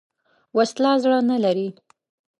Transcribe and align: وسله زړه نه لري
وسله 0.57 0.91
زړه 1.03 1.19
نه 1.29 1.37
لري 1.43 1.67